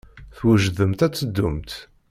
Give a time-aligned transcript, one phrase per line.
[0.35, 1.71] Twejdemt ad teddumt?